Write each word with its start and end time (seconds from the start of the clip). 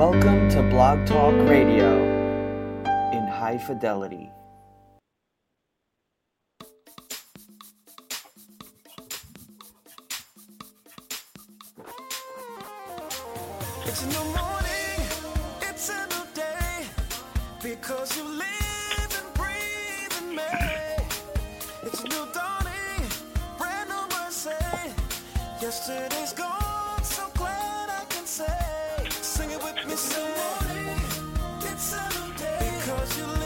Welcome 0.00 0.48
to 0.48 0.62
Blog 0.62 1.04
Talk 1.06 1.34
Radio 1.46 2.02
in 3.12 3.22
high 3.28 3.58
fidelity. 3.58 4.30
It's 13.84 14.06
morning, 14.24 15.02
it's 15.60 15.90
a 15.90 16.06
new 16.06 16.24
day, 16.32 16.86
because 17.62 18.16
you 18.16 18.24
live 18.24 19.10
and 19.20 19.34
breathe 19.34 20.14
in 20.22 20.34
me. 20.34 20.42
It's 21.82 22.02
new 22.04 22.26
dawning, 22.32 23.04
brand 23.58 23.90
new 23.90 24.08
mercy. 24.16 24.50
Yesterday's 25.60 26.32
gone, 26.32 26.59
Sing 30.00 30.22
it 30.22 30.62
with 30.62 30.76
me, 30.76 30.96
say. 31.60 31.70
It's 31.70 31.92
a 31.92 32.38
day, 32.38 32.72
because 32.80 33.18
you 33.18 33.39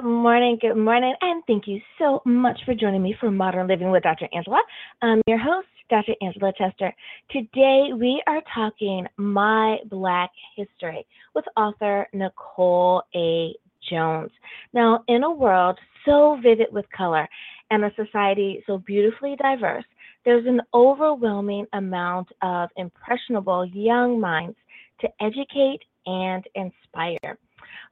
good 0.00 0.08
morning, 0.08 0.56
good 0.60 0.76
morning, 0.76 1.12
and 1.22 1.42
thank 1.48 1.66
you 1.66 1.80
so 1.98 2.22
much 2.24 2.56
for 2.64 2.72
joining 2.72 3.02
me 3.02 3.16
for 3.18 3.32
Modern 3.32 3.66
Living 3.66 3.90
with 3.90 4.04
Dr. 4.04 4.28
Angela. 4.32 4.62
I'm 5.02 5.20
your 5.26 5.38
host, 5.38 5.66
Dr. 5.90 6.12
Angela 6.22 6.52
Chester. 6.56 6.94
Today 7.32 7.88
we 7.98 8.22
are 8.28 8.40
talking 8.54 9.08
My 9.16 9.78
Black 9.90 10.30
History 10.54 11.04
with 11.34 11.44
author 11.56 12.06
Nicole 12.12 13.02
A. 13.16 13.54
Jones. 13.90 14.30
Now, 14.72 15.02
in 15.08 15.24
a 15.24 15.32
world 15.32 15.76
so 16.06 16.38
vivid 16.44 16.68
with 16.70 16.84
color 16.96 17.28
and 17.72 17.84
a 17.84 17.90
society 17.96 18.62
so 18.68 18.78
beautifully 18.78 19.34
diverse, 19.42 19.84
there's 20.24 20.46
an 20.46 20.60
overwhelming 20.74 21.66
amount 21.72 22.28
of 22.42 22.68
impressionable 22.76 23.66
young 23.66 24.20
minds 24.20 24.56
to 25.00 25.08
educate 25.20 25.80
and 26.06 26.44
inspire. 26.54 27.36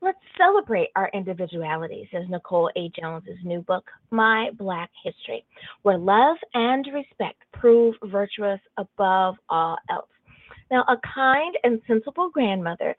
Let's 0.03 0.19
celebrate 0.37 0.91
our 0.95 1.11
individuality, 1.15 2.09
says 2.13 2.25
Nicole 2.29 2.71
A. 2.77 2.91
Jones's 2.99 3.39
new 3.45 3.63
book, 3.63 3.91
My 4.11 4.51
Black 4.59 4.91
History, 5.03 5.45
where 5.83 5.99
love 5.99 6.37
and 6.55 6.87
respect 6.93 7.43
prove 7.53 7.95
virtuous 8.05 8.61
above 8.77 9.37
all 9.49 9.77
else. 9.91 10.09
Now, 10.71 10.83
a 10.89 10.97
kind 11.15 11.57
and 11.65 11.81
sensible 11.87 12.31
grandmother 12.31 12.95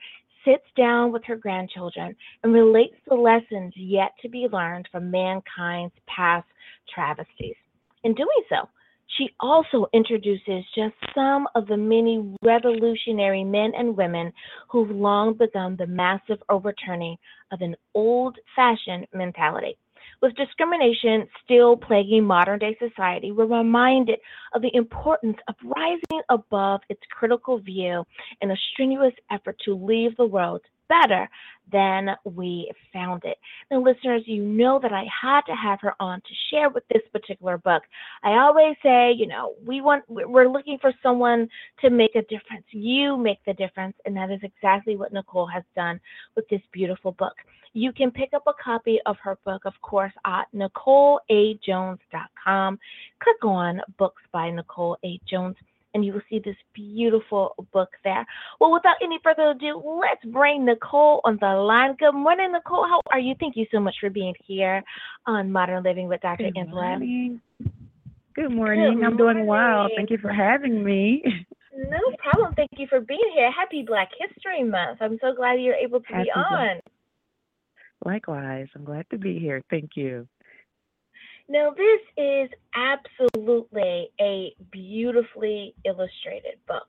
sits 0.45 0.65
down 0.75 1.11
with 1.11 1.23
her 1.25 1.35
grandchildren 1.35 2.15
and 2.43 2.53
relates 2.53 2.95
the 3.07 3.15
lessons 3.15 3.73
yet 3.75 4.11
to 4.21 4.29
be 4.29 4.47
learned 4.51 4.87
from 4.91 5.11
mankind's 5.11 5.93
past 6.07 6.47
travesties. 6.93 7.55
In 8.03 8.13
doing 8.13 8.43
so, 8.49 8.69
she 9.17 9.29
also 9.39 9.87
introduces 9.93 10.65
just 10.75 10.95
some 11.15 11.47
of 11.55 11.67
the 11.67 11.77
many 11.77 12.35
revolutionary 12.41 13.43
men 13.43 13.71
and 13.77 13.95
women 13.95 14.33
who've 14.69 14.91
long 14.91 15.33
begun 15.33 15.75
the 15.77 15.87
massive 15.87 16.41
overturning 16.49 17.17
of 17.51 17.61
an 17.61 17.75
old 17.93 18.37
fashioned 18.55 19.07
mentality. 19.13 19.77
With 20.21 20.35
discrimination 20.35 21.27
still 21.43 21.77
plaguing 21.77 22.23
modern 22.23 22.57
day 22.59 22.75
society, 22.79 23.31
we're 23.31 23.45
reminded 23.45 24.19
of 24.53 24.63
the 24.63 24.73
importance 24.73 25.37
of 25.47 25.55
rising 25.63 26.21
above 26.29 26.81
its 26.89 27.01
critical 27.11 27.59
view 27.59 28.03
in 28.41 28.49
a 28.49 28.55
strenuous 28.73 29.13
effort 29.29 29.57
to 29.65 29.75
leave 29.75 30.17
the 30.17 30.25
world 30.25 30.61
better 30.89 31.29
than 31.71 32.09
we 32.23 32.71
found 32.93 33.23
it. 33.25 33.37
Now, 33.69 33.81
listeners, 33.81 34.23
you 34.25 34.41
know 34.43 34.79
that 34.81 34.93
I 34.93 35.05
had 35.21 35.41
to 35.41 35.53
have 35.53 35.81
her 35.81 35.93
on 35.99 36.21
to 36.21 36.33
share 36.49 36.69
with 36.69 36.87
this 36.87 37.03
particular 37.11 37.57
book. 37.57 37.83
I 38.23 38.37
always 38.37 38.77
say, 38.81 39.11
you 39.11 39.27
know, 39.27 39.53
we 39.65 39.81
want 39.81 40.05
we're 40.07 40.49
looking 40.49 40.77
for 40.79 40.93
someone 41.03 41.49
to 41.81 41.89
make 41.89 42.15
a 42.15 42.21
difference. 42.23 42.63
You 42.71 43.17
make 43.17 43.43
the 43.45 43.53
difference, 43.53 43.97
and 44.05 44.15
that 44.15 44.31
is 44.31 44.39
exactly 44.43 44.95
what 44.95 45.11
Nicole 45.13 45.47
has 45.47 45.63
done 45.75 45.99
with 46.35 46.47
this 46.49 46.61
beautiful 46.71 47.11
book. 47.13 47.35
You 47.73 47.91
can 47.93 48.11
pick 48.11 48.29
up 48.33 48.43
a 48.47 48.53
copy 48.63 48.99
of 49.05 49.17
her 49.21 49.37
book, 49.45 49.65
of 49.65 49.73
course, 49.81 50.13
at 50.25 50.47
NicoleAJones.com. 50.55 52.79
Click 53.21 53.43
on 53.43 53.81
Books 53.99 54.23
by 54.31 54.49
Nicole 54.49 54.97
A. 55.03 55.19
Jones 55.29 55.57
and 55.93 56.05
you 56.05 56.13
will 56.13 56.21
see 56.29 56.39
this 56.39 56.55
beautiful 56.73 57.55
book 57.73 57.89
there. 58.03 58.25
Well, 58.59 58.71
without 58.71 58.97
any 59.01 59.19
further 59.23 59.51
ado, 59.51 59.81
let's 60.01 60.23
bring 60.25 60.65
Nicole 60.65 61.21
on 61.23 61.37
the 61.39 61.47
line. 61.47 61.95
Good 61.97 62.13
morning, 62.13 62.51
Nicole. 62.51 62.85
How 62.87 63.01
are 63.11 63.19
you? 63.19 63.35
Thank 63.39 63.55
you 63.55 63.65
so 63.71 63.79
much 63.79 63.95
for 63.99 64.09
being 64.09 64.33
here 64.45 64.83
on 65.25 65.51
Modern 65.51 65.83
Living 65.83 66.07
with 66.07 66.21
Dr. 66.21 66.51
Good 66.51 66.69
morning. 66.69 67.41
Good 68.35 68.51
morning. 68.51 69.03
I'm 69.03 69.17
doing 69.17 69.45
well. 69.45 69.87
Thank 69.95 70.11
you 70.11 70.17
for 70.19 70.31
having 70.31 70.83
me. 70.83 71.23
No 71.75 71.97
problem. 72.17 72.53
Thank 72.55 72.71
you 72.77 72.87
for 72.87 72.99
being 72.99 73.31
here. 73.33 73.51
Happy 73.51 73.83
Black 73.83 74.09
History 74.19 74.63
Month. 74.63 74.97
I'm 75.01 75.17
so 75.21 75.33
glad 75.35 75.61
you're 75.61 75.75
able 75.75 75.99
to 75.99 76.07
be 76.07 76.13
Happy 76.13 76.29
Black- 76.33 76.51
on. 76.51 76.79
Likewise, 78.05 78.67
I'm 78.75 78.83
glad 78.83 79.05
to 79.09 79.17
be 79.17 79.39
here. 79.39 79.63
Thank 79.69 79.91
you. 79.95 80.27
Now, 81.49 81.69
this 81.71 82.01
is 82.17 82.49
absolutely 82.75 84.11
a 84.19 84.53
beautifully 84.69 85.73
illustrated 85.85 86.59
book. 86.67 86.87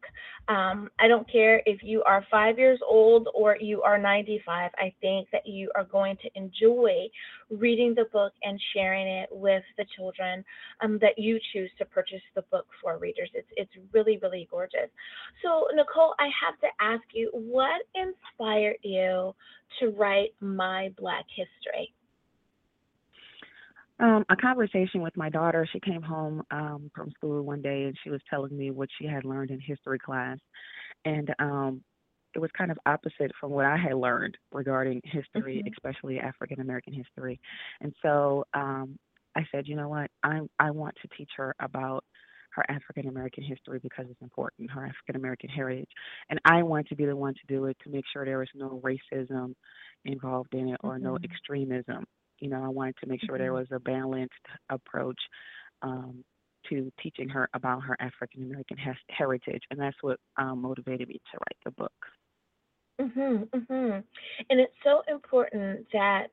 Um, 0.48 0.90
I 0.98 1.06
don't 1.06 1.30
care 1.30 1.62
if 1.64 1.84
you 1.84 2.02
are 2.02 2.26
five 2.28 2.58
years 2.58 2.80
old 2.84 3.28
or 3.34 3.56
you 3.60 3.82
are 3.82 3.98
95. 3.98 4.72
I 4.76 4.92
think 5.00 5.28
that 5.30 5.46
you 5.46 5.70
are 5.76 5.84
going 5.84 6.16
to 6.22 6.30
enjoy 6.34 7.08
reading 7.50 7.94
the 7.94 8.06
book 8.12 8.32
and 8.42 8.60
sharing 8.74 9.06
it 9.06 9.28
with 9.30 9.62
the 9.76 9.84
children 9.96 10.44
um, 10.80 10.98
that 11.00 11.16
you 11.18 11.38
choose 11.52 11.70
to 11.78 11.84
purchase 11.84 12.22
the 12.34 12.42
book 12.50 12.66
for 12.82 12.98
readers. 12.98 13.30
It's, 13.34 13.48
it's 13.56 13.72
really, 13.92 14.18
really 14.20 14.48
gorgeous. 14.50 14.90
So, 15.40 15.68
Nicole, 15.72 16.14
I 16.18 16.30
have 16.44 16.58
to 16.62 16.68
ask 16.80 17.04
you 17.12 17.30
what 17.32 17.82
inspired 17.94 18.78
you 18.82 19.36
to 19.78 19.90
write 19.90 20.30
My 20.40 20.92
Black 20.98 21.26
History? 21.28 21.92
Um, 24.00 24.24
a 24.28 24.36
conversation 24.36 25.02
with 25.02 25.16
my 25.16 25.28
daughter. 25.28 25.66
She 25.72 25.80
came 25.80 26.02
home 26.02 26.42
um, 26.52 26.90
from 26.94 27.10
school 27.12 27.42
one 27.42 27.62
day 27.62 27.84
and 27.84 27.96
she 28.02 28.10
was 28.10 28.20
telling 28.30 28.56
me 28.56 28.70
what 28.70 28.88
she 28.98 29.06
had 29.06 29.24
learned 29.24 29.50
in 29.50 29.60
history 29.60 29.98
class, 29.98 30.38
and 31.04 31.34
um, 31.40 31.82
it 32.34 32.40
was 32.40 32.50
kind 32.56 32.70
of 32.70 32.78
opposite 32.86 33.32
from 33.40 33.52
what 33.52 33.64
I 33.66 33.76
had 33.76 33.94
learned 33.94 34.36
regarding 34.52 35.00
history, 35.04 35.62
Mhm. 35.62 35.74
especially 35.76 36.20
African 36.20 36.60
American 36.60 36.92
history. 36.94 37.40
And 37.80 37.94
so 38.02 38.44
um, 38.54 38.98
I 39.36 39.46
said, 39.52 39.66
you 39.68 39.76
know 39.76 39.88
what, 39.88 40.10
I 40.22 40.40
I 40.58 40.70
want 40.70 40.96
to 41.02 41.08
teach 41.16 41.30
her 41.36 41.54
about 41.60 42.04
her 42.52 42.64
African 42.70 43.08
American 43.08 43.44
history 43.44 43.80
because 43.82 44.06
it's 44.10 44.22
important, 44.22 44.70
her 44.72 44.86
African 44.86 45.16
American 45.16 45.50
heritage, 45.50 45.90
and 46.30 46.40
I 46.44 46.62
want 46.62 46.88
to 46.88 46.96
be 46.96 47.06
the 47.06 47.16
one 47.16 47.34
to 47.34 47.46
do 47.48 47.66
it 47.66 47.76
to 47.84 47.90
make 47.90 48.04
sure 48.12 48.24
there 48.24 48.42
is 48.42 48.50
no 48.54 48.80
racism 48.84 49.54
involved 50.04 50.54
in 50.54 50.68
it 50.68 50.78
or 50.84 50.98
no 50.98 51.16
Mhm. 51.16 51.24
extremism. 51.24 52.06
You 52.40 52.50
know, 52.50 52.64
I 52.64 52.68
wanted 52.68 52.96
to 53.00 53.06
make 53.06 53.20
sure 53.24 53.38
there 53.38 53.52
Mhm. 53.52 53.54
was 53.54 53.68
a 53.72 53.80
balanced 53.80 54.32
approach 54.70 55.20
um, 55.82 56.24
to 56.68 56.90
teaching 57.02 57.28
her 57.28 57.48
about 57.54 57.82
her 57.84 57.96
African 58.00 58.44
American 58.44 58.76
hes- 58.76 58.96
heritage, 59.10 59.62
and 59.70 59.80
that's 59.80 59.96
what 60.02 60.18
um, 60.36 60.62
motivated 60.62 61.08
me 61.08 61.20
to 61.32 61.38
write 61.38 61.58
the 61.64 61.70
book. 61.72 61.92
Mhm, 63.00 63.48
mhm. 63.50 64.04
And 64.50 64.60
it's 64.60 64.74
so 64.82 65.02
important 65.08 65.86
that 65.92 66.28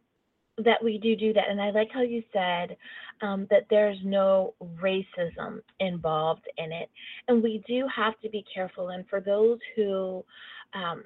that 0.58 0.82
we 0.84 0.98
do 0.98 1.16
do 1.16 1.34
that. 1.34 1.50
And 1.50 1.62
I 1.62 1.70
like 1.72 1.92
how 1.92 2.02
you 2.02 2.24
said 2.32 2.78
um, 3.22 3.46
that 3.50 3.66
there's 3.70 3.98
no 4.06 4.54
racism 4.80 5.62
involved 5.80 6.48
in 6.58 6.72
it, 6.72 6.90
and 7.28 7.44
we 7.44 7.64
do 7.68 7.88
have 7.94 8.20
to 8.22 8.30
be 8.30 8.44
careful. 8.54 8.90
And 8.90 9.08
for 9.10 9.20
those 9.20 9.60
who 9.76 10.24
um, 10.74 11.04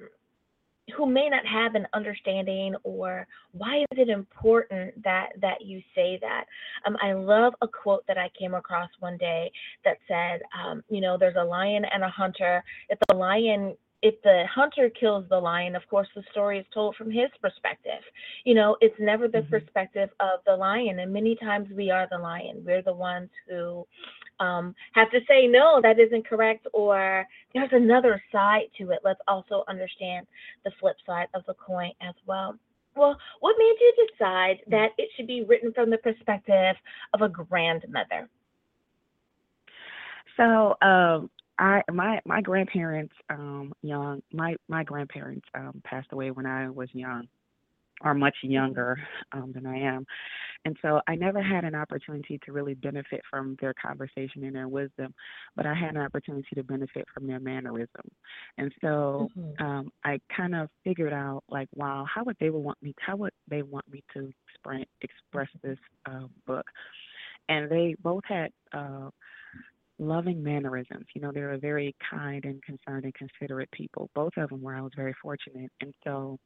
who 0.96 1.06
may 1.06 1.28
not 1.28 1.44
have 1.46 1.74
an 1.74 1.86
understanding 1.94 2.74
or 2.82 3.26
why 3.52 3.78
is 3.78 3.98
it 3.98 4.08
important 4.08 5.02
that 5.02 5.30
that 5.40 5.62
you 5.64 5.80
say 5.94 6.18
that 6.20 6.44
um, 6.86 6.96
i 7.02 7.12
love 7.12 7.54
a 7.62 7.68
quote 7.68 8.04
that 8.06 8.18
i 8.18 8.30
came 8.38 8.54
across 8.54 8.90
one 9.00 9.16
day 9.16 9.50
that 9.84 9.96
said 10.06 10.40
um, 10.58 10.82
you 10.88 11.00
know 11.00 11.16
there's 11.18 11.36
a 11.38 11.44
lion 11.44 11.84
and 11.92 12.02
a 12.02 12.08
hunter 12.08 12.62
if 12.88 12.98
the 13.08 13.14
lion 13.14 13.74
if 14.02 14.14
the 14.22 14.44
hunter 14.52 14.90
kills 14.98 15.26
the 15.28 15.38
lion, 15.38 15.76
of 15.76 15.82
course, 15.88 16.08
the 16.14 16.22
story 16.30 16.58
is 16.58 16.66
told 16.72 16.96
from 16.96 17.10
his 17.10 17.28
perspective. 17.42 18.02
You 18.44 18.54
know, 18.54 18.76
it's 18.80 18.98
never 18.98 19.28
the 19.28 19.42
Mhm. 19.42 19.50
perspective 19.50 20.10
of 20.20 20.42
the 20.44 20.56
lion. 20.56 21.00
And 21.00 21.12
many 21.12 21.36
times 21.36 21.70
we 21.70 21.90
are 21.90 22.06
the 22.06 22.18
lion. 22.18 22.64
We're 22.64 22.82
the 22.82 22.94
ones 22.94 23.30
who 23.46 23.86
um, 24.40 24.74
have 24.92 25.10
to 25.10 25.20
say, 25.28 25.46
no, 25.46 25.80
that 25.82 25.98
isn't 25.98 26.26
correct, 26.26 26.66
or 26.72 27.26
there's 27.54 27.70
another 27.72 28.20
side 28.32 28.66
to 28.78 28.90
it. 28.90 29.00
Let's 29.04 29.20
also 29.28 29.64
understand 29.68 30.26
the 30.64 30.72
flip 30.80 30.96
side 31.06 31.28
of 31.34 31.44
the 31.46 31.54
coin 31.54 31.92
as 32.00 32.14
well. 32.26 32.56
Well, 32.96 33.16
what 33.38 33.54
made 33.58 33.76
you 33.80 34.06
decide 34.08 34.58
that 34.68 34.88
it 34.98 35.08
should 35.16 35.26
be 35.26 35.44
written 35.44 35.72
from 35.72 35.90
the 35.90 35.98
perspective 35.98 36.74
of 37.14 37.22
a 37.22 37.28
grandmother? 37.28 38.28
So, 40.36 40.76
um, 40.82 41.30
I 41.58 41.82
my 41.92 42.20
my 42.24 42.40
grandparents, 42.40 43.14
um, 43.28 43.72
young 43.82 44.22
my 44.32 44.56
my 44.68 44.82
grandparents 44.82 45.46
um 45.54 45.82
passed 45.84 46.08
away 46.12 46.30
when 46.30 46.46
I 46.46 46.70
was 46.70 46.88
young, 46.92 47.28
or 48.02 48.14
much 48.14 48.36
younger 48.42 48.96
um, 49.32 49.52
than 49.52 49.66
I 49.66 49.78
am, 49.78 50.06
and 50.64 50.76
so 50.82 51.00
I 51.08 51.14
never 51.16 51.42
had 51.42 51.64
an 51.64 51.74
opportunity 51.74 52.38
to 52.44 52.52
really 52.52 52.74
benefit 52.74 53.22
from 53.30 53.56
their 53.60 53.74
conversation 53.74 54.44
and 54.44 54.54
their 54.54 54.68
wisdom, 54.68 55.14
but 55.56 55.66
I 55.66 55.74
had 55.74 55.96
an 55.96 56.02
opportunity 56.02 56.48
to 56.54 56.64
benefit 56.64 57.06
from 57.14 57.26
their 57.26 57.40
mannerism. 57.40 58.02
And 58.58 58.72
so 58.80 59.28
Mhm. 59.34 59.60
um, 59.60 59.90
I 60.04 60.20
kind 60.34 60.54
of 60.54 60.68
figured 60.84 61.12
out, 61.12 61.42
like, 61.48 61.68
wow, 61.74 62.06
how 62.12 62.24
would 62.24 62.36
they 62.40 62.50
want 62.50 62.78
me? 62.82 62.94
How 63.00 63.16
would 63.16 63.32
they 63.48 63.62
want 63.62 63.86
me 63.88 64.02
to 64.14 64.30
express 64.48 64.86
express 65.02 65.48
this 65.62 65.78
uh, 66.06 66.26
book? 66.46 66.66
And 67.48 67.70
they 67.70 67.96
both 68.00 68.22
had 68.26 68.50
uh, 68.72 69.10
loving 69.98 70.42
mannerisms. 70.42 71.06
You 71.14 71.20
know, 71.22 71.32
they 71.32 71.42
were 71.42 71.58
very 71.58 71.94
kind 72.10 72.44
and 72.44 72.62
concerned 72.62 73.04
and 73.04 73.14
considerate 73.14 73.70
people. 73.72 74.10
Both 74.14 74.32
of 74.36 74.50
them 74.50 74.62
were. 74.62 74.74
I 74.74 74.82
was 74.82 74.92
very 74.96 75.14
fortunate, 75.22 75.70
and 75.80 75.94
so 76.04 76.38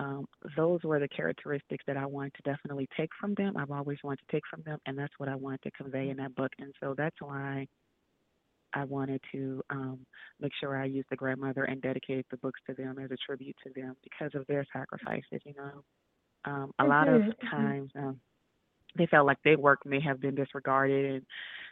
um, 0.00 0.26
those 0.56 0.80
were 0.84 1.00
the 1.00 1.08
characteristics 1.08 1.84
that 1.86 1.98
I 1.98 2.06
wanted 2.06 2.34
to 2.36 2.42
definitely 2.50 2.88
take 2.96 3.10
from 3.20 3.34
them. 3.36 3.56
I've 3.56 3.72
always 3.72 3.98
wanted 4.04 4.20
to 4.28 4.32
take 4.32 4.44
from 4.50 4.62
them, 4.64 4.80
and 4.86 4.98
that's 4.98 5.14
what 5.18 5.30
I 5.30 5.36
wanted 5.36 5.62
to 5.64 5.72
convey 5.72 6.10
in 6.10 6.18
that 6.18 6.34
book. 6.36 6.52
And 6.60 6.74
so 6.80 6.94
that's 6.98 7.16
why 7.20 7.68
I 8.74 8.84
wanted 8.84 9.20
to 9.32 9.62
um, 9.70 10.06
make 10.40 10.52
sure 10.60 10.76
I 10.76 10.86
used 10.86 11.08
the 11.10 11.16
grandmother 11.16 11.64
and 11.64 11.82
dedicated 11.82 12.26
the 12.30 12.38
books 12.38 12.60
to 12.68 12.74
them 12.74 12.98
as 12.98 13.10
a 13.10 13.16
tribute 13.26 13.56
to 13.64 13.72
them 13.80 13.96
because 14.02 14.32
of 14.34 14.46
their 14.46 14.64
sacrifices. 14.72 15.40
You 15.44 15.54
know, 15.56 15.84
um, 16.44 16.72
a 16.80 16.86
lot 16.86 17.08
of 17.08 17.22
Mhm, 17.22 17.34
mhm. 17.56 17.74
times 17.74 17.90
um, 17.96 18.20
they 18.96 19.06
felt 19.06 19.26
like 19.26 19.38
their 19.44 19.58
work 19.58 19.80
may 19.86 20.00
have 20.00 20.20
been 20.20 20.34
disregarded 20.34 21.06
and 21.16 21.26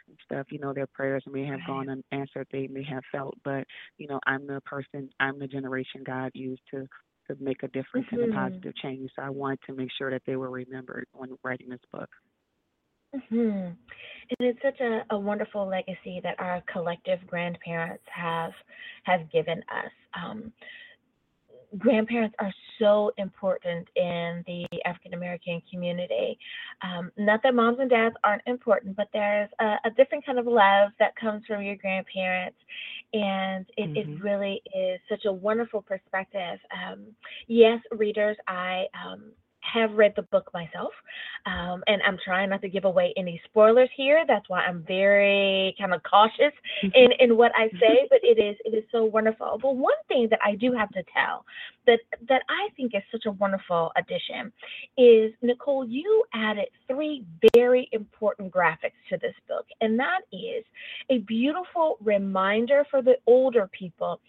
and 0.09 0.17
stuff. 0.25 0.47
You 0.51 0.59
know, 0.59 0.73
their 0.73 0.87
prayers 0.87 1.23
may 1.31 1.45
have 1.45 1.63
gone 1.63 1.87
unanswered. 1.89 2.47
They 2.51 2.67
may 2.67 2.83
have 2.83 3.03
felt, 3.11 3.37
but 3.43 3.65
you 3.97 4.07
know, 4.07 4.19
I'm 4.27 4.47
the 4.47 4.61
person, 4.65 5.09
I'm 5.19 5.39
the 5.39 5.47
generation 5.47 6.03
God 6.05 6.31
used 6.35 6.63
to 6.71 6.87
to 7.29 7.43
make 7.43 7.63
a 7.63 7.67
difference 7.69 8.07
and 8.11 8.21
Mhm. 8.21 8.31
a 8.31 8.35
positive 8.35 8.75
change. 8.75 9.09
So 9.15 9.21
I 9.21 9.29
wanted 9.29 9.59
to 9.67 9.73
make 9.73 9.91
sure 9.97 10.11
that 10.11 10.23
they 10.25 10.35
were 10.35 10.49
remembered 10.49 11.07
when 11.13 11.37
writing 11.43 11.69
this 11.69 11.79
book. 11.91 12.09
hmm 13.29 13.39
And 13.39 14.39
it's 14.39 14.61
such 14.61 14.79
a, 14.81 15.03
a 15.11 15.17
wonderful 15.19 15.65
legacy 15.65 16.19
that 16.23 16.39
our 16.39 16.61
collective 16.71 17.19
grandparents 17.25 18.03
have 18.13 18.51
have 19.03 19.31
given 19.31 19.59
us. 19.59 19.91
Um, 20.13 20.53
grandparents 21.77 22.35
are 22.39 22.53
so 22.79 23.11
important 23.17 23.87
in 23.95 24.43
the 24.47 24.65
African 24.85 25.13
American 25.13 25.61
community. 25.71 26.37
Um, 26.81 27.11
not 27.17 27.41
that 27.43 27.53
moms 27.53 27.79
and 27.79 27.89
dads 27.89 28.15
aren't 28.23 28.41
important, 28.47 28.95
but 28.95 29.07
there's 29.13 29.49
a, 29.59 29.75
a 29.85 29.91
different 29.95 30.25
kind 30.25 30.39
of 30.39 30.47
love 30.47 30.91
that 30.99 31.15
comes 31.15 31.45
from 31.45 31.61
your 31.61 31.75
grandparents, 31.75 32.57
and 33.13 33.65
it, 33.77 33.89
it 33.95 34.07
Mhm. 34.07 34.23
really 34.23 34.61
is 34.75 34.99
such 35.09 35.25
a 35.25 35.31
wonderful 35.31 35.81
perspective. 35.81 36.59
Um, 36.71 37.15
yes, 37.47 37.79
readers, 37.91 38.37
I 38.47 38.87
um, 38.93 39.31
have 39.71 39.91
read 39.93 40.13
the 40.15 40.23
book 40.23 40.49
myself, 40.53 40.91
um, 41.45 41.83
and 41.87 42.01
I'm 42.05 42.17
trying 42.23 42.49
not 42.49 42.61
to 42.61 42.69
give 42.69 42.85
away 42.85 43.13
any 43.17 43.41
spoilers 43.45 43.89
here. 43.95 44.25
That's 44.27 44.47
why 44.49 44.61
I'm 44.61 44.83
very 44.83 45.75
kind 45.79 45.93
of 45.93 46.01
cautious 46.03 46.53
in, 46.81 47.11
in 47.19 47.37
what 47.37 47.51
I 47.55 47.69
say, 47.79 48.07
but 48.09 48.19
it 48.23 48.37
is 48.39 48.55
it 48.65 48.75
is 48.75 48.83
so 48.91 49.05
wonderful. 49.05 49.59
But 49.61 49.75
one 49.75 49.93
thing 50.07 50.27
that 50.29 50.39
I 50.43 50.55
do 50.55 50.73
have 50.73 50.89
to 50.89 51.03
tell 51.13 51.45
that 51.85 51.99
that 52.27 52.43
I 52.49 52.69
think 52.75 52.95
is 52.95 53.03
such 53.11 53.25
a 53.25 53.31
wonderful 53.31 53.91
addition 53.95 54.51
is 54.97 55.33
Nicole, 55.41 55.87
you 55.87 56.23
added 56.33 56.67
three 56.87 57.25
very 57.55 57.89
important 57.91 58.51
graphics 58.51 58.99
to 59.09 59.17
this 59.17 59.35
book, 59.47 59.65
and 59.81 59.99
that 59.99 60.21
is 60.31 60.63
a 61.09 61.19
beautiful 61.19 61.97
reminder 62.03 62.85
for 62.89 63.01
the 63.01 63.17
older 63.27 63.69
people, 63.71 64.19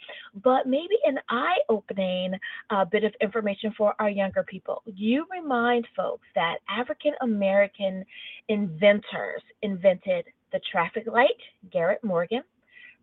but 0.43 0.67
maybe 0.67 0.97
an 1.07 1.19
eye-opening 1.29 2.35
uh, 2.71 2.85
bit 2.85 3.05
of 3.05 3.13
information 3.21 3.73
for 3.77 3.95
our 3.99 4.11
younger 4.11 4.43
people. 4.43 4.83
You 4.87 5.27
remind 5.31 5.87
folks 5.97 6.27
that 6.35 6.59
African 6.69 7.15
American 7.21 8.05
inventors 8.49 9.43
invented 9.63 10.27
the 10.53 10.61
traffic 10.71 11.07
light, 11.07 11.41
Garrett 11.71 12.03
Morgan, 12.03 12.43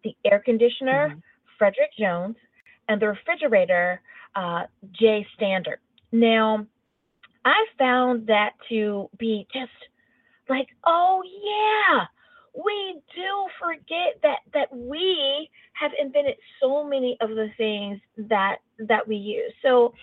the 0.03 0.15
air 0.25 0.39
conditioner, 0.39 1.09
Mhm. 1.09 1.24
Frederick 1.57 1.94
Jones, 1.97 2.38
and 2.88 3.01
the 3.01 3.07
refrigerator, 3.07 4.01
uh, 4.35 4.68
Jay 4.91 5.25
Standard. 5.33 5.79
Now, 6.12 6.65
I 7.45 7.65
found 7.77 8.27
that 8.27 8.53
to 8.69 9.09
be 9.18 9.47
just 9.53 9.71
like, 10.50 10.68
oh 10.83 11.23
yeah, 11.23 12.06
we 12.53 13.00
do 13.13 13.47
forget 13.59 14.19
that 14.23 14.39
that 14.53 14.75
we 14.75 15.50
have 15.73 15.91
invented 16.00 16.38
so 16.59 16.83
many 16.83 17.18
of 17.21 17.30
the 17.30 17.50
things 17.57 18.00
that 18.18 18.57
that 18.80 19.07
we 19.07 19.15
use. 19.15 19.53
So 19.62 19.94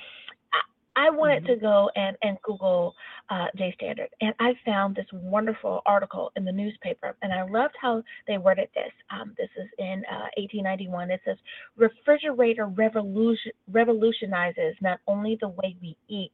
I 0.96 1.11
wanted 1.11 1.46
to 1.46 1.56
go 1.56 1.91
and 1.96 2.17
and 2.23 2.38
Google 2.43 2.94
uh, 3.29 3.46
J 3.56 3.73
Standard, 3.76 4.08
and 4.20 4.35
I 4.38 4.55
found 4.64 4.94
this 4.94 5.06
wonderful 5.12 5.82
article 5.87 6.31
in 6.37 6.44
the 6.44 6.52
newspaper, 6.52 7.17
and 7.23 7.32
I 7.32 7.43
loved 7.43 7.75
how 7.81 8.02
they 8.26 8.38
worded 8.38 8.69
this. 8.75 8.93
Um, 9.11 9.35
this 9.37 9.49
is 9.56 9.69
in 9.79 10.05
uh, 10.11 10.31
1891. 10.37 11.11
It 11.11 11.20
says, 11.25 11.37
"Refrigerator 11.76 12.67
revolution 12.67 13.52
revolutionizes 13.70 14.76
not 14.81 15.00
only 15.06 15.37
the 15.41 15.49
way 15.49 15.76
we 15.81 15.96
eat, 16.08 16.32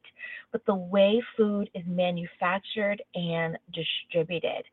but 0.51 0.65
the 0.65 0.75
way 0.75 1.21
food 1.35 1.69
is 1.73 1.83
manufactured 1.87 3.01
and 3.15 3.57
distributed." 3.73 4.63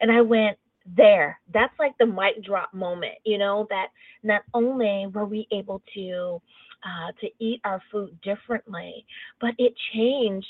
And 0.00 0.12
I 0.12 0.20
went, 0.20 0.58
there 0.96 1.38
that's 1.52 1.74
like 1.78 1.92
the 1.98 2.06
mic 2.06 2.42
drop 2.42 2.72
moment 2.72 3.12
you 3.24 3.36
know 3.36 3.66
that 3.68 3.88
not 4.22 4.40
only 4.54 5.06
were 5.12 5.26
we 5.26 5.46
able 5.52 5.82
to 5.92 6.40
uh, 6.84 7.12
to 7.20 7.28
eat 7.38 7.60
our 7.64 7.82
food 7.90 8.16
differently 8.22 9.04
but 9.40 9.50
it 9.58 9.74
changed 9.94 10.46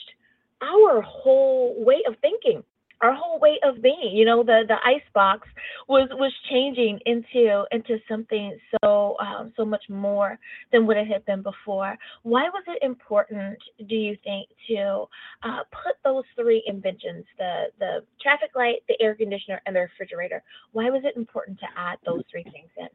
our 0.61 1.01
whole 1.03 1.75
way 1.85 2.03
of 2.07 2.15
thinking 2.21 2.63
our 3.01 3.13
whole 3.13 3.39
way 3.39 3.59
of 3.63 3.81
being. 3.83 4.11
You 4.13 4.25
know 4.25 4.43
the 4.43 4.63
the 4.67 4.77
ice 4.85 5.03
box 5.15 5.49
was 5.89 6.09
was 6.13 6.33
changing 6.51 6.99
into 7.07 7.65
into 7.71 7.99
something 8.09 8.59
so 8.83 9.17
um, 9.21 9.53
so 9.57 9.65
much 9.65 9.85
more 9.89 10.39
than 10.73 10.87
what 10.87 10.97
it 10.97 11.07
had 11.07 11.25
been 11.25 11.43
before. 11.43 11.97
Why 12.23 12.45
was 12.45 12.65
it 12.67 12.83
important 12.83 13.59
do 13.89 13.95
you 13.95 14.17
think 14.25 14.49
to 14.69 15.07
uh, 15.43 15.63
put 15.71 15.97
those 16.05 16.25
three 16.37 16.63
inventions 16.67 17.25
the 17.39 17.67
the 17.79 18.05
traffic 18.21 18.51
light 18.55 18.83
the 18.89 19.01
air 19.01 19.15
conditioner 19.15 19.61
and 19.67 19.77
the 19.77 19.81
refrigerator? 19.81 20.43
Why 20.73 20.91
was 20.91 21.03
it 21.05 21.17
important 21.17 21.59
to 21.61 21.67
add 21.77 21.99
those 22.05 22.23
three 22.31 22.45
things 22.45 22.71
in 22.77 22.89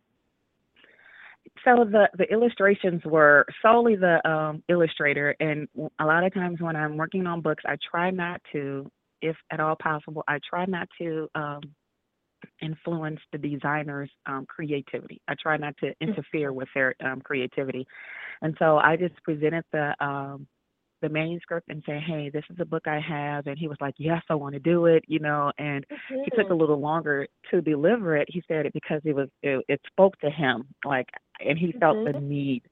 so 1.64 1.86
the 1.86 2.10
the 2.18 2.26
illustrations 2.32 3.02
were 3.06 3.46
solely 3.62 3.96
the 3.96 4.28
um, 4.30 4.64
illustrator, 4.70 5.36
and 5.40 5.68
a 6.00 6.06
lot 6.06 6.24
of 6.24 6.34
times 6.34 6.62
when 6.62 6.76
I'm 6.76 6.98
working 6.98 7.28
on 7.28 7.42
books, 7.42 7.64
I 7.66 7.78
try 7.90 8.12
not 8.12 8.42
to, 8.52 8.90
if 9.22 9.36
at 9.52 9.60
all 9.60 9.76
possible, 9.76 10.24
I 10.28 10.40
try 10.48 10.66
not 10.66 10.88
to 11.00 11.30
um, 11.36 11.62
influence 12.62 13.20
the 13.32 13.38
designer's 13.38 14.10
um, 14.26 14.46
creativity. 14.48 15.22
I 15.28 15.36
try 15.42 15.58
not 15.58 15.76
to 15.78 15.94
interfere 16.02 16.54
with 16.54 16.70
their 16.74 16.96
um, 17.04 17.22
creativity, 17.22 17.86
and 18.42 18.56
so 18.60 18.78
I 18.78 18.96
just 18.96 19.22
presented 19.24 19.64
the 19.72 19.94
um, 20.04 20.48
the 21.04 21.10
manuscript 21.10 21.68
and 21.70 21.84
say, 21.86 22.00
hey, 22.00 22.32
this 22.34 22.46
is 22.50 22.56
a 22.60 22.66
book 22.66 22.88
I 22.88 23.00
have, 23.00 23.46
and 23.48 23.60
he 23.60 23.68
was 23.68 23.78
like, 23.82 23.94
yes, 23.98 24.24
I 24.30 24.36
want 24.36 24.54
to 24.54 24.60
do 24.60 24.86
it, 24.86 25.04
you 25.08 25.20
know, 25.20 25.52
and 25.60 25.86
he 26.24 26.32
took 26.32 26.50
a 26.50 26.54
Mhm. 26.54 26.60
little 26.60 26.80
longer 26.80 27.28
to 27.52 27.62
deliver 27.62 28.16
it. 28.16 28.30
He 28.32 28.42
said 28.48 28.66
it 28.66 28.74
because 28.74 29.02
it 29.04 29.14
was 29.14 29.30
it, 29.44 29.64
it 29.68 29.82
spoke 29.86 30.18
to 30.20 30.30
him, 30.30 30.66
like, 30.86 31.10
and 31.46 31.58
he 31.58 31.72
felt 31.74 31.98
the 32.06 32.14
need 32.14 32.64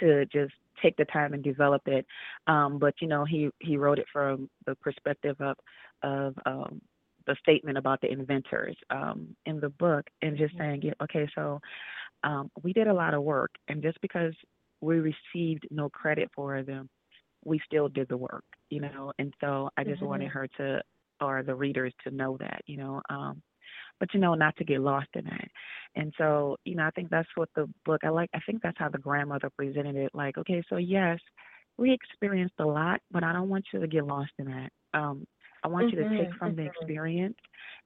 to 0.00 0.24
just 0.26 0.52
take 0.82 0.96
the 0.96 1.04
time 1.06 1.34
and 1.34 1.42
develop 1.42 1.82
it. 1.86 2.06
Um, 2.46 2.78
but 2.78 2.94
you 3.00 3.08
know, 3.08 3.24
he 3.24 3.50
he 3.60 3.76
wrote 3.76 3.98
it 3.98 4.06
from 4.12 4.48
the 4.66 4.74
perspective 4.76 5.36
of 5.40 5.56
of 6.02 6.34
um, 6.46 6.80
the 7.26 7.36
statement 7.40 7.78
about 7.78 8.00
the 8.00 8.10
inventors 8.10 8.76
um, 8.90 9.34
in 9.46 9.60
the 9.60 9.70
book, 9.70 10.06
and 10.22 10.36
just 10.36 10.54
saying, 10.58 10.82
yeah, 10.82 10.92
okay, 11.02 11.28
so 11.34 11.60
um, 12.22 12.50
we 12.62 12.72
did 12.72 12.88
a 12.88 12.94
lot 12.94 13.14
of 13.14 13.22
work, 13.22 13.50
and 13.68 13.82
just 13.82 14.00
because 14.00 14.34
we 14.80 14.96
received 14.98 15.66
no 15.70 15.88
credit 15.88 16.30
for 16.34 16.62
them, 16.62 16.88
we 17.44 17.60
still 17.66 17.88
did 17.88 18.08
the 18.08 18.16
work, 18.16 18.44
you 18.70 18.80
know. 18.80 19.12
And 19.18 19.32
so 19.40 19.70
I 19.76 19.84
just 19.84 20.02
wanted 20.02 20.28
Mhm. 20.28 20.32
her 20.32 20.46
to, 20.58 20.82
or 21.20 21.42
the 21.42 21.54
readers 21.54 21.94
to 22.04 22.10
know 22.10 22.36
that, 22.38 22.62
you 22.66 22.76
know. 22.76 23.00
Um, 23.08 23.42
but 24.00 24.12
you 24.14 24.20
know, 24.20 24.34
not 24.34 24.56
to 24.56 24.64
get 24.64 24.80
lost 24.80 25.08
in 25.14 25.24
that. 25.24 25.48
And 25.96 26.12
so, 26.18 26.56
you 26.64 26.74
know, 26.76 26.84
I 26.84 26.90
think 26.90 27.10
that's 27.10 27.28
what 27.36 27.48
the 27.54 27.68
book. 27.84 28.00
I 28.04 28.08
like. 28.10 28.30
I 28.34 28.40
think 28.46 28.62
that's 28.62 28.78
how 28.78 28.88
the 28.88 28.98
grandmother 28.98 29.50
presented 29.56 29.96
it. 29.96 30.10
Like, 30.14 30.38
okay, 30.38 30.62
so 30.68 30.76
yes, 30.76 31.18
we 31.78 31.92
experienced 31.92 32.54
a 32.58 32.64
lot, 32.66 33.00
but 33.10 33.22
I 33.24 33.32
don't 33.32 33.48
want 33.48 33.64
you 33.72 33.80
to 33.80 33.86
get 33.86 34.06
lost 34.06 34.32
in 34.38 34.46
that. 34.46 34.70
Um, 34.94 35.26
I 35.64 35.68
want 35.68 35.90
you 35.92 35.98
to 35.98 36.06
take 36.16 36.28
Mhm, 36.28 36.38
from 36.38 36.56
the 36.56 36.62
experience 36.64 37.36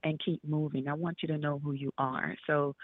and 0.05 0.21
keep 0.25 0.41
moving. 0.45 0.88
I 0.88 0.95
want 0.95 1.19
you 1.23 1.29
to 1.29 1.38
know 1.38 1.59
who 1.62 1.73
you 1.73 1.91
are. 1.99 2.35
So, 2.47 2.75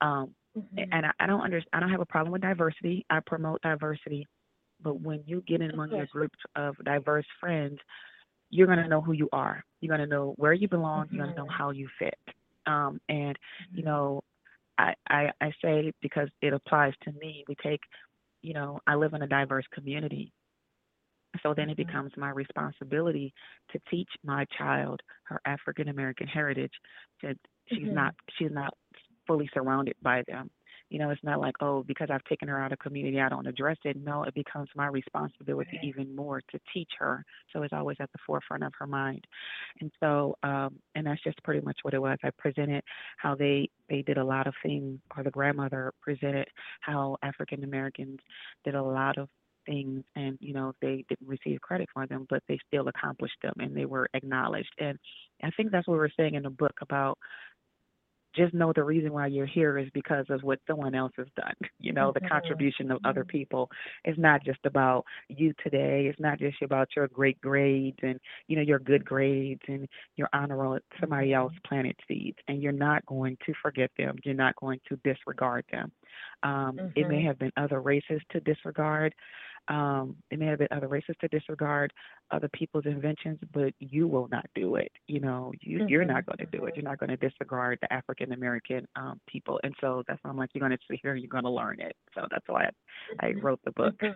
um, 0.00 0.34
Mhm. 0.54 0.92
and 0.92 1.06
I, 1.06 1.10
I 1.20 1.26
don't 1.26 1.40
under, 1.40 1.62
I 1.72 1.80
don't 1.80 1.90
have 1.90 2.00
a 2.00 2.06
problem 2.06 2.32
with 2.32 2.42
diversity. 2.42 3.04
I 3.10 3.20
promote 3.26 3.62
diversity, 3.62 4.26
but 4.82 5.00
when 5.00 5.22
you 5.26 5.42
get 5.46 5.60
in 5.60 5.70
among 5.70 5.92
your 5.92 6.06
groups 6.06 6.38
of 6.56 6.76
diverse 6.84 7.26
friends, 7.40 7.78
you're 8.50 8.66
gonna 8.66 8.88
know 8.88 9.00
who 9.00 9.12
you 9.12 9.28
are. 9.32 9.64
You're 9.80 9.90
gonna 9.96 10.06
know 10.06 10.34
where 10.36 10.52
you 10.52 10.68
belong. 10.68 11.08
You're 11.10 11.24
gonna 11.26 11.34
know 11.36 11.46
Mhm. 11.46 11.56
how 11.56 11.70
you 11.70 11.88
fit. 11.98 12.14
Um, 12.66 13.00
and 13.08 13.36
you 13.74 13.82
know, 13.84 14.22
I, 14.78 14.94
I 15.08 15.30
I 15.40 15.52
say 15.62 15.92
because 16.02 16.28
it 16.42 16.52
applies 16.52 16.94
to 17.04 17.12
me. 17.12 17.44
We 17.48 17.56
take, 17.62 17.80
you 18.42 18.54
know, 18.54 18.80
I 18.86 18.94
live 18.96 19.14
in 19.14 19.22
a 19.22 19.28
diverse 19.28 19.66
community, 19.72 20.32
so 21.42 21.54
then 21.54 21.70
it 21.70 21.76
Mhm. 21.76 21.76
becomes 21.76 22.12
my 22.16 22.30
responsibility 22.30 23.32
to 23.72 23.80
teach 23.90 24.08
my 24.24 24.44
child 24.56 25.00
her 25.24 25.40
African 25.46 25.88
American 25.88 26.26
heritage. 26.26 26.72
To 27.22 27.34
she's 27.66 27.88
Mhm. 27.88 27.92
not 27.92 28.14
she's 28.38 28.52
not 28.52 28.74
fully 29.26 29.48
surrounded 29.54 29.96
by 30.02 30.22
them. 30.28 30.50
You 30.90 30.98
know, 30.98 31.10
it's 31.10 31.22
not 31.24 31.40
like 31.40 31.54
oh 31.60 31.82
because 31.82 32.08
I've 32.10 32.24
taken 32.24 32.48
her 32.48 32.60
out 32.60 32.72
of 32.72 32.78
community 32.78 33.20
I 33.20 33.28
don't 33.28 33.46
address 33.46 33.78
it. 33.84 33.96
No, 33.96 34.24
it 34.24 34.34
becomes 34.34 34.68
my 34.76 34.86
responsibility 34.86 35.78
even 35.82 36.14
more 36.14 36.40
to 36.50 36.58
teach 36.72 36.90
her. 36.98 37.24
So 37.52 37.62
it's 37.62 37.72
always 37.72 37.96
at 38.00 38.12
the 38.12 38.18
forefront 38.26 38.64
of 38.64 38.72
her 38.78 38.86
mind. 38.86 39.26
And 39.80 39.90
so 40.00 40.36
um 40.42 40.76
and 40.94 41.06
that's 41.06 41.22
just 41.22 41.42
pretty 41.42 41.60
much 41.64 41.78
what 41.82 41.94
it 41.94 42.02
was. 42.02 42.18
I 42.22 42.30
presented 42.38 42.82
how 43.18 43.34
they 43.34 43.68
they 43.88 44.02
did 44.02 44.18
a 44.18 44.24
lot 44.24 44.46
of 44.46 44.54
things 44.62 45.00
or 45.16 45.22
the 45.24 45.30
grandmother 45.30 45.92
presented 46.00 46.48
how 46.80 47.16
African 47.22 47.64
Americans 47.64 48.20
did 48.64 48.74
a 48.74 48.82
lot 48.82 49.18
of 49.18 49.28
things 49.66 50.02
and 50.16 50.38
you 50.40 50.52
know 50.52 50.72
they 50.80 51.04
didn't 51.08 51.26
receive 51.26 51.60
credit 51.60 51.88
for 51.92 52.06
them 52.06 52.26
but 52.28 52.42
they 52.48 52.58
still 52.66 52.88
accomplished 52.88 53.36
them 53.42 53.54
and 53.58 53.76
they 53.76 53.84
were 53.84 54.08
acknowledged 54.14 54.72
and 54.78 54.98
i 55.42 55.50
think 55.56 55.70
that's 55.70 55.86
what 55.86 55.96
we're 55.96 56.08
saying 56.16 56.34
in 56.34 56.42
the 56.42 56.50
book 56.50 56.74
about 56.80 57.18
just 58.34 58.54
know 58.54 58.72
the 58.74 58.82
reason 58.82 59.12
why 59.12 59.26
you're 59.26 59.46
here 59.46 59.78
is 59.78 59.88
because 59.94 60.26
of 60.30 60.42
what 60.42 60.58
someone 60.66 60.94
else 60.94 61.12
has 61.16 61.26
done 61.36 61.54
you 61.78 61.92
know 61.92 62.12
the 62.12 62.20
Mhm. 62.20 62.22
contribution 62.22 62.90
of 62.90 62.98
other 63.04 63.24
Mhm. 63.24 63.28
people 63.28 63.70
it's 64.04 64.18
not 64.18 64.42
just 64.44 64.58
about 64.64 65.04
you 65.28 65.52
today 65.62 66.06
it's 66.10 66.20
not 66.20 66.38
just 66.38 66.60
about 66.62 66.88
your 66.96 67.08
great 67.08 67.40
grades 67.40 67.98
and 68.02 68.18
you 68.48 68.56
know 68.56 68.62
your 68.62 68.78
good 68.78 69.04
grades 69.04 69.60
and 69.68 69.86
your 70.16 70.28
honor 70.32 70.56
roll 70.56 70.78
somebody 71.00 71.32
Mhm. 71.32 71.32
else 71.32 71.52
planted 71.66 71.96
seeds 72.08 72.38
and 72.48 72.62
you're 72.62 72.72
not 72.72 73.04
going 73.06 73.36
to 73.46 73.52
forget 73.62 73.90
them 73.96 74.16
you're 74.24 74.34
not 74.34 74.54
going 74.56 74.80
to 74.88 74.96
disregard 75.04 75.64
them 75.72 75.90
um 76.42 76.80
it 76.94 77.06
may 77.06 77.20
Mhm. 77.20 77.24
have 77.24 77.38
been 77.38 77.52
other 77.56 77.80
races 77.80 78.20
to 78.30 78.40
disregard 78.40 79.14
um, 79.68 80.16
it 80.30 80.38
may 80.38 80.46
have 80.46 80.58
been 80.58 80.68
other 80.70 80.88
races 80.88 81.16
to 81.20 81.28
disregard 81.28 81.92
other 82.30 82.48
people's 82.52 82.86
inventions, 82.86 83.38
but 83.52 83.72
you 83.78 84.06
will 84.06 84.28
not 84.28 84.46
do 84.54 84.76
it. 84.76 84.90
You 85.06 85.20
know, 85.20 85.52
you, 85.60 85.84
you're 85.88 86.04
Mhm. 86.04 86.08
not 86.08 86.26
going 86.26 86.38
to 86.38 86.46
do 86.46 86.66
it. 86.66 86.76
You're 86.76 86.84
not 86.84 86.98
going 86.98 87.10
to 87.10 87.16
disregard 87.16 87.78
the 87.80 87.92
African 87.92 88.32
American 88.32 88.86
um, 88.96 89.20
people, 89.26 89.60
and 89.62 89.74
so 89.80 90.02
that's 90.06 90.22
why 90.22 90.30
I'm 90.30 90.36
like, 90.36 90.50
you're 90.54 90.66
going 90.66 90.76
to 90.76 90.84
sit 90.90 91.00
here, 91.02 91.14
you're 91.14 91.28
going 91.28 91.44
to 91.44 91.50
learn 91.50 91.80
it. 91.80 91.96
So 92.14 92.26
that's 92.30 92.46
why 92.48 92.70
I, 93.20 93.26
I 93.26 93.32
wrote 93.32 93.60
the 93.64 93.72
book. 93.72 93.94
Mhm. 94.00 94.14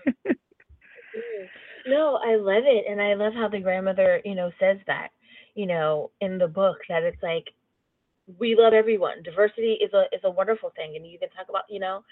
Mm. 1.17 1.49
No, 1.87 2.17
I 2.23 2.37
love 2.37 2.65
it, 2.67 2.85
and 2.91 3.01
I 3.01 3.15
love 3.15 3.33
how 3.33 3.49
the 3.49 3.61
grandmother, 3.61 4.21
you 4.25 4.35
know, 4.35 4.51
says 4.61 4.77
that, 4.87 5.09
you 5.55 5.65
know, 5.65 6.11
in 6.21 6.37
the 6.37 6.49
book 6.49 6.77
that 6.89 7.03
it's 7.03 7.23
like 7.23 7.47
we 8.39 8.55
love 8.55 8.73
everyone. 8.73 9.23
Diversity 9.23 9.79
is 9.81 9.93
a 9.95 10.05
is 10.13 10.21
a 10.25 10.31
wonderful 10.31 10.73
thing, 10.77 10.97
and 10.97 11.07
you 11.07 11.19
can 11.19 11.31
talk 11.31 11.49
about, 11.49 11.65
you 11.69 11.81
know, 11.81 12.05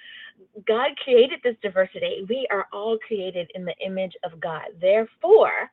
God 0.66 0.90
created 1.02 1.40
this 1.42 1.56
diversity. 1.62 2.24
We 2.28 2.46
are 2.50 2.66
all 2.72 2.98
created 3.06 3.50
in 3.54 3.64
the 3.64 3.74
image 3.84 4.16
of 4.24 4.40
God. 4.40 4.68
Therefore, 4.80 5.70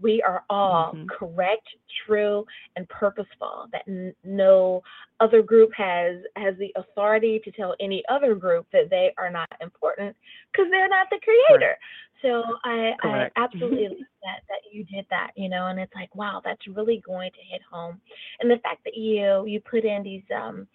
we 0.00 0.22
are 0.22 0.44
all 0.48 0.92
Mhm. 0.94 1.08
correct, 1.08 1.68
true, 2.04 2.46
and 2.76 2.88
purposeful. 2.88 3.68
That 3.72 3.86
n- 3.86 4.14
no 4.24 4.82
other 5.20 5.42
group 5.42 5.72
has 5.74 6.24
has 6.36 6.56
the 6.56 6.72
authority 6.76 7.38
to 7.40 7.50
tell 7.52 7.74
any 7.80 8.04
other 8.08 8.34
group 8.34 8.66
that 8.70 8.90
they 8.90 9.12
are 9.18 9.30
not 9.30 9.48
important 9.60 10.16
because 10.50 10.70
they're 10.70 10.88
not 10.88 11.08
the 11.10 11.20
creator. 11.20 11.78
So 12.22 12.58
I 12.64 12.94
I 13.02 13.30
absolutely 13.36 13.88
love 13.88 13.98
that 14.22 14.42
that 14.48 14.72
you 14.72 14.84
did 14.84 15.06
that, 15.10 15.32
you 15.36 15.48
know, 15.48 15.66
and 15.66 15.78
it's 15.78 15.94
like 15.94 16.14
wow, 16.14 16.40
that's 16.44 16.66
really 16.68 16.98
going 16.98 17.32
to 17.32 17.40
hit 17.40 17.62
home. 17.62 18.00
And 18.40 18.50
the 18.50 18.58
fact 18.58 18.84
that 18.84 18.96
you 18.96 19.44
you 19.46 19.60
put 19.60 19.84
in 19.84 20.02
these 20.02 20.24
um 20.34 20.66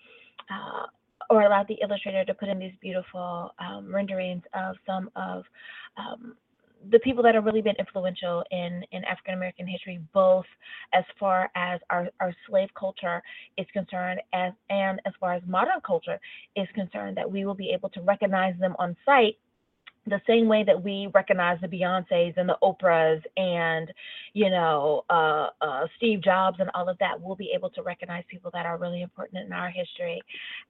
uh 0.50 0.88
or 1.30 1.44
allowed 1.44 1.68
the 1.68 1.80
illustrator 1.82 2.24
to 2.26 2.34
put 2.34 2.50
in 2.50 2.60
these 2.60 2.76
beautiful 2.82 3.54
um, 3.60 3.94
renderings 3.94 4.44
of 4.54 4.76
some 4.86 5.10
of 5.16 5.44
um, 5.98 6.36
the 6.92 7.00
people 7.00 7.24
that 7.24 7.36
have 7.36 7.46
really 7.46 7.62
been 7.62 7.76
influential 7.78 8.44
in, 8.52 8.84
in 8.92 9.04
African 9.06 9.34
American 9.34 9.68
history, 9.68 10.00
both 10.14 10.46
as 10.94 11.04
far 11.20 11.50
as 11.56 11.80
our, 11.90 12.10
our 12.20 12.34
slave 12.48 12.70
culture 12.78 13.22
is 13.58 13.66
concerned, 13.74 14.22
as 14.34 14.54
and 14.70 15.02
as 15.06 15.14
far 15.20 15.34
as 15.34 15.44
modern 15.48 15.82
culture 15.86 16.20
is 16.56 16.68
concerned, 16.74 17.18
that 17.18 17.30
we 17.30 17.46
will 17.46 17.54
be 17.56 17.72
able 17.72 17.90
to 17.90 18.02
recognize 18.02 18.56
them 18.60 18.76
on 18.80 18.96
sight 19.06 19.38
the 20.08 20.22
same 20.28 20.48
way 20.48 20.64
that 20.64 20.82
we 20.82 21.10
recognize 21.14 21.60
the 21.62 21.68
Beyoncés 21.68 22.38
and 22.38 22.48
the 22.48 22.58
Oprahs 22.62 23.22
and, 23.38 23.92
you 24.34 24.50
know, 24.50 25.04
uh, 25.10 25.50
uh, 25.62 25.88
Steve 25.98 26.22
Jobs 26.24 26.58
and 26.60 26.70
all 26.76 26.88
of 26.90 26.98
that, 27.00 27.20
we'll 27.20 27.36
be 27.36 27.52
able 27.56 27.70
to 27.72 27.82
recognize 27.82 28.24
people 28.28 28.52
that 28.54 28.66
are 28.66 28.78
really 28.78 29.02
important 29.02 29.46
in 29.46 29.52
our 29.52 29.70
history 29.70 30.22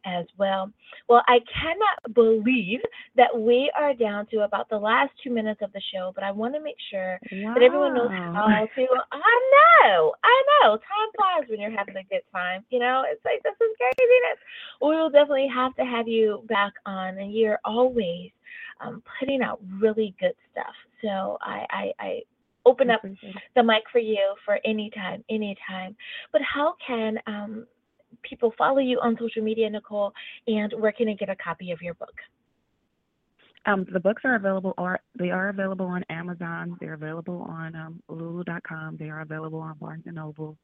as 0.05 0.25
well. 0.37 0.71
Well, 1.09 1.21
I 1.27 1.39
cannot 1.61 2.13
believe 2.15 2.79
that 3.15 3.37
we 3.37 3.71
are 3.77 3.93
down 3.93 4.25
to 4.27 4.43
about 4.43 4.69
the 4.69 4.77
last 4.77 5.11
two 5.23 5.31
minutes 5.31 5.61
of 5.61 5.71
the 5.73 5.81
show, 5.93 6.11
but 6.15 6.23
I 6.23 6.31
want 6.31 6.53
to 6.55 6.61
make 6.61 6.77
sure 6.89 7.19
that 7.29 7.61
everyone 7.61 7.93
knows 7.93 8.09
Wow. 8.09 8.33
how 8.33 8.47
to. 8.47 8.87
I 9.11 9.51
know, 9.83 10.13
I 10.23 10.43
know. 10.63 10.77
Time 10.77 11.09
flies 11.15 11.49
when 11.49 11.59
you're 11.59 11.71
having 11.71 11.97
a 11.97 12.03
good 12.03 12.21
time. 12.31 12.63
You 12.69 12.79
know, 12.79 13.03
it's 13.05 13.23
like 13.25 13.43
this 13.43 13.53
is 13.53 13.75
craziness. 13.77 14.39
We 14.81 14.87
will 14.89 15.09
definitely 15.09 15.49
have 15.53 15.75
to 15.75 15.83
have 15.85 16.07
you 16.07 16.43
back 16.47 16.73
on, 16.85 17.17
and 17.17 17.33
you're 17.33 17.59
always 17.65 18.31
um, 18.81 19.03
putting 19.19 19.41
out 19.41 19.59
really 19.79 20.15
good 20.19 20.33
stuff. 20.51 20.73
So 21.01 21.37
I, 21.41 21.65
I, 21.69 21.91
I 21.99 22.19
open 22.65 22.89
up 22.89 23.01
the 23.55 23.63
mic 23.63 23.83
for 23.91 23.99
you 23.99 24.35
for 24.43 24.59
any 24.65 24.89
time, 24.91 25.23
any 25.29 25.55
time. 25.67 25.95
But 26.31 26.41
how 26.41 26.75
can 26.85 27.17
um, 27.27 27.67
people 28.23 28.53
follow 28.57 28.79
you 28.79 28.99
on 29.01 29.17
social 29.19 29.43
media, 29.43 29.69
Nicole, 29.69 30.13
and 30.47 30.73
where 30.79 30.91
can 30.91 31.07
they 31.07 31.15
get 31.15 31.29
a 31.29 31.35
copy 31.35 31.71
of 31.71 31.81
your 31.81 31.93
book? 31.93 32.13
Um, 33.67 33.85
the 33.91 33.99
books 33.99 34.21
are 34.25 34.35
available, 34.35 34.75
or 34.77 34.99
they 35.17 35.31
are 35.31 35.49
available 35.49 35.87
on 35.87 36.03
Amazon. 36.09 36.77
They're 36.79 36.93
available 36.93 37.41
on 37.49 37.75
um, 37.75 38.03
Lulu.com. 38.07 38.97
They 38.99 39.09
are 39.09 39.21
available 39.21 39.59
on 39.59 39.75
Barnes 39.79 40.03
and 40.05 40.15
Noble. 40.15 40.55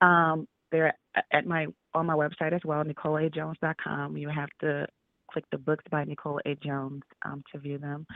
Um, 0.00 0.48
they're 0.70 0.94
at 1.30 1.46
my 1.46 1.66
on 1.92 2.06
my 2.06 2.14
website 2.14 2.54
as 2.54 2.62
well, 2.64 2.82
NicoleAJones.com. 2.84 4.16
You 4.16 4.30
have 4.30 4.48
to 4.62 4.86
click 5.32 5.44
the 5.50 5.58
books 5.58 5.84
by 5.90 6.04
Nicole 6.04 6.40
A. 6.46 6.54
Jones 6.56 7.02
um, 7.24 7.42
to 7.52 7.58
view 7.58 7.78
them. 7.78 8.06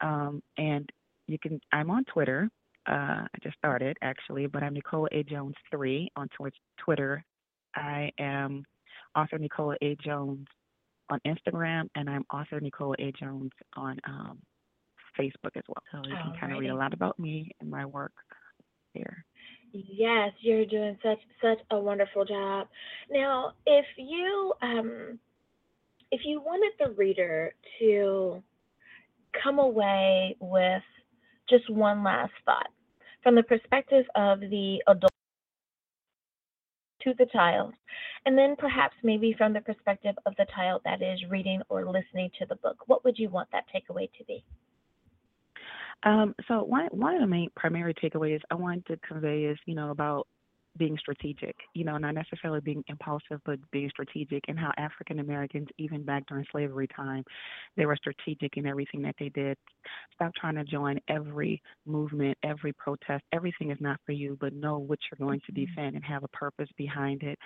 Um, 0.00 0.42
and 0.56 0.88
you 1.26 1.38
can. 1.38 1.60
I'm 1.72 1.90
on 1.90 2.04
Twitter. 2.04 2.48
Uh, 2.88 3.24
I 3.24 3.38
just 3.42 3.56
started 3.58 3.96
actually, 4.02 4.46
but 4.46 4.62
I'm 4.62 4.74
Nicole 4.74 5.08
A. 5.12 5.22
Jones 5.22 5.54
three 5.70 6.10
on 6.16 6.28
Twi- 6.36 6.50
Twitter. 6.78 7.24
I 7.74 8.10
am 8.18 8.64
author 9.14 9.38
Nicole 9.38 9.74
A. 9.82 9.96
Jones 10.04 10.46
on 11.10 11.20
Instagram, 11.26 11.88
and 11.94 12.08
I'm 12.08 12.24
author 12.32 12.60
Nicole 12.60 12.94
A. 12.98 13.12
Jones 13.12 13.50
on 13.76 13.98
um, 14.06 14.38
Facebook 15.18 15.56
as 15.56 15.62
well. 15.68 15.82
So 15.92 16.08
you 16.08 16.16
can 16.16 16.32
kind 16.40 16.52
of 16.52 16.58
read 16.58 16.70
a 16.70 16.74
lot 16.74 16.94
about 16.94 17.18
me 17.18 17.50
and 17.60 17.70
my 17.70 17.84
work 17.84 18.12
there. 18.94 19.24
Yes, 19.72 20.32
you're 20.40 20.66
doing 20.66 20.96
such 21.02 21.18
such 21.42 21.58
a 21.70 21.78
wonderful 21.78 22.24
job. 22.24 22.68
Now, 23.10 23.52
if 23.66 23.86
you 23.96 24.52
um 24.62 25.18
if 26.10 26.22
you 26.24 26.40
wanted 26.40 26.72
the 26.78 26.92
reader 26.92 27.52
to 27.78 28.42
come 29.42 29.58
away 29.58 30.36
with 30.40 30.82
just 31.48 31.68
one 31.70 32.02
last 32.02 32.32
thought 32.44 32.68
from 33.22 33.34
the 33.34 33.42
perspective 33.42 34.04
of 34.16 34.40
the 34.40 34.78
adult 34.88 35.12
to 37.02 37.14
the 37.18 37.26
child, 37.32 37.72
and 38.26 38.36
then 38.36 38.56
perhaps 38.56 38.94
maybe 39.02 39.34
from 39.36 39.52
the 39.52 39.60
perspective 39.60 40.14
of 40.26 40.34
the 40.36 40.46
child 40.54 40.82
that 40.84 41.00
is 41.00 41.18
reading 41.30 41.60
or 41.68 41.86
listening 41.86 42.30
to 42.38 42.46
the 42.46 42.56
book, 42.56 42.76
what 42.86 43.04
would 43.04 43.18
you 43.18 43.28
want 43.28 43.48
that 43.52 43.64
takeaway 43.74 44.10
to 44.18 44.24
be? 44.24 44.44
Um, 46.02 46.34
so 46.48 46.62
one 46.62 46.86
one 46.92 47.14
of 47.14 47.20
the 47.20 47.26
main 47.26 47.50
primary 47.56 47.94
takeaways 47.94 48.40
I 48.50 48.54
wanted 48.54 48.86
to 48.86 48.96
convey 49.06 49.44
is, 49.44 49.58
you 49.66 49.74
know, 49.74 49.90
about 49.90 50.26
being 50.76 50.96
strategic, 50.98 51.54
you 51.74 51.84
know, 51.84 51.96
not 51.98 52.14
necessarily 52.14 52.60
being 52.60 52.84
impulsive, 52.88 53.40
but 53.44 53.58
being 53.70 53.90
strategic 53.90 54.44
and 54.48 54.58
how 54.58 54.72
African 54.78 55.18
Americans, 55.18 55.68
even 55.78 56.04
back 56.04 56.24
during 56.26 56.46
slavery 56.50 56.88
time, 56.94 57.24
they 57.76 57.86
were 57.86 57.96
strategic 57.96 58.56
in 58.56 58.66
everything 58.66 59.02
that 59.02 59.14
they 59.18 59.28
did. 59.30 59.56
Stop 60.14 60.32
trying 60.34 60.54
to 60.54 60.64
join 60.64 60.98
every 61.08 61.60
movement, 61.86 62.38
every 62.44 62.72
protest. 62.74 63.24
Everything 63.32 63.70
is 63.70 63.78
not 63.80 63.98
for 64.06 64.12
you, 64.12 64.36
but 64.40 64.52
know 64.54 64.78
what 64.78 64.98
you're 65.10 65.26
going 65.26 65.40
to 65.46 65.52
defend 65.52 65.96
and 65.96 66.04
have 66.04 66.24
a 66.24 66.28
purpose 66.28 66.68
behind 66.76 67.22
it. 67.22 67.38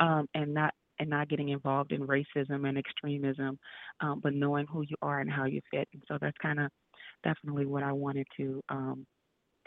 Um, 0.00 0.26
and 0.34 0.54
not 0.54 0.74
and 0.98 1.08
not 1.08 1.30
getting 1.30 1.48
involved 1.48 1.92
in 1.92 2.06
racism 2.06 2.68
and 2.68 2.76
extremism, 2.76 3.58
um, 4.00 4.20
but 4.22 4.34
knowing 4.34 4.66
who 4.66 4.82
you 4.82 4.96
are 5.00 5.20
and 5.20 5.30
how 5.30 5.46
you 5.46 5.62
fit. 5.70 5.88
And 5.94 6.02
so 6.06 6.18
that's 6.20 6.36
kind 6.42 6.60
of 6.60 6.70
definitely 7.24 7.64
what 7.64 7.82
I 7.82 7.92
wanted 7.92 8.26
to 8.36 8.60
um, 8.68 9.06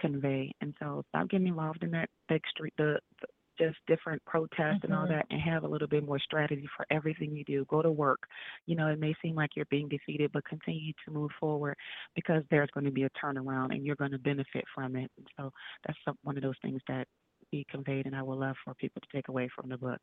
convey. 0.08 0.52
And 0.62 0.74
so 0.80 1.04
stop 1.10 1.30
getting 1.30 1.48
involved 1.48 1.84
in 1.84 1.92
that 1.92 2.10
big 2.28 2.42
street, 2.50 2.74
the, 2.78 3.00
the 3.22 3.28
just 3.60 3.78
different 3.86 4.20
protests 4.26 4.80
and 4.84 4.94
all 4.94 5.06
Mhm. 5.06 5.10
that, 5.10 5.26
and 5.30 5.40
have 5.40 5.64
a 5.64 5.68
little 5.68 5.88
bit 5.88 6.04
more 6.04 6.18
strategy 6.20 6.68
for 6.76 6.86
everything 6.90 7.36
you 7.36 7.44
do. 7.46 7.64
Go 7.70 7.84
to 7.84 7.92
work. 7.92 8.20
You 8.66 8.76
know, 8.76 8.88
it 8.88 9.00
may 9.00 9.14
seem 9.22 9.36
like 9.36 9.52
you're 9.56 9.66
being 9.70 9.88
defeated, 9.88 10.32
but 10.34 10.44
continue 10.46 10.92
to 11.06 11.12
move 11.12 11.30
forward 11.40 11.76
because 12.16 12.44
there's 12.50 12.70
going 12.74 12.86
to 12.86 12.92
be 12.92 13.04
a 13.04 13.10
turnaround, 13.12 13.72
and 13.74 13.86
you're 13.86 13.96
going 13.96 14.12
to 14.12 14.18
benefit 14.20 14.66
from 14.74 14.96
it. 14.96 15.10
And 15.18 15.28
so 15.38 15.52
that's 15.86 15.98
some, 16.04 16.18
one 16.24 16.36
of 16.36 16.42
those 16.44 16.58
things 16.64 16.82
that 16.88 17.08
be 17.52 17.64
conveyed, 17.70 18.08
and 18.08 18.16
I 18.16 18.24
would 18.24 18.40
love 18.40 18.56
for 18.66 18.74
people 18.74 19.02
to 19.02 19.08
take 19.16 19.28
away 19.28 19.48
from 19.56 19.70
the 19.70 19.78
book. 19.78 20.02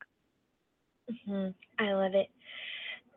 hmm 1.27 1.49
I 1.81 1.93
love 1.93 2.15
it. 2.15 2.29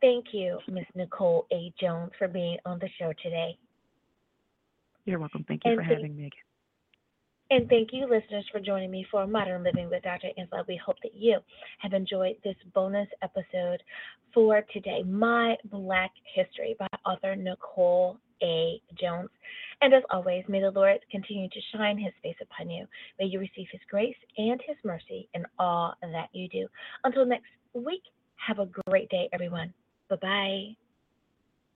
thank 0.02 0.34
you, 0.34 0.58
Miss 0.68 0.86
Nicole 0.96 1.46
A. 1.54 1.72
Jones, 1.80 2.12
for 2.18 2.28
being 2.28 2.58
on 2.66 2.80
the 2.80 2.90
show 3.00 3.13
today. 3.22 3.56
You're 5.06 5.20
welcome. 5.20 5.44
Thank 5.48 5.62
you 5.63 5.72
And 5.72 5.78
for 5.78 5.84
thank- 5.84 5.94
having 5.94 6.16
me 6.16 6.25
again. 6.25 6.40
And 7.50 7.70
thank 7.70 7.90
you, 7.92 8.08
listeners, 8.08 8.46
for 8.52 8.60
joining 8.60 8.90
me 8.90 9.06
for 9.12 9.28
Modern 9.28 9.64
Living 9.64 9.90
with 9.90 10.04
Dr. 10.04 10.30
Angela. 10.38 10.64
We 10.68 10.80
hope 10.84 10.96
that 11.04 11.14
you 11.14 11.38
have 11.80 11.94
enjoyed 11.94 12.38
this 12.44 12.56
bonus 12.74 13.08
episode 13.22 13.84
for 14.34 14.64
today, 14.74 15.04
My 15.04 15.56
Black 15.66 16.12
History 16.34 16.76
by 16.80 16.88
author 17.06 17.36
Nicole 17.36 18.18
A. 18.42 18.82
Jones. 19.00 19.30
And 19.82 19.94
as 19.94 20.04
always, 20.10 20.46
may 20.48 20.62
the 20.62 20.72
Lord 20.72 21.00
continue 21.12 21.50
to 21.50 21.60
shine 21.76 21.98
his 21.98 22.14
face 22.24 22.38
upon 22.42 22.70
you. 22.70 22.88
May 23.20 23.26
you 23.26 23.40
receive 23.40 23.68
his 23.72 23.82
grace 23.90 24.16
and 24.38 24.60
his 24.66 24.78
mercy 24.84 25.28
in 25.34 25.46
all 25.60 25.94
that 26.02 26.30
you 26.32 26.48
do. 26.48 26.68
Until 27.04 27.26
next 27.26 27.52
week, 27.74 28.04
have 28.38 28.60
a 28.60 28.70
great 28.90 29.10
day, 29.10 29.30
everyone. 29.34 29.74
Bye 30.10 30.16
bye. 30.16 30.83